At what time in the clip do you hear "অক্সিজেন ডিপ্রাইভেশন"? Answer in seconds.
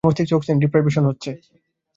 0.35-1.03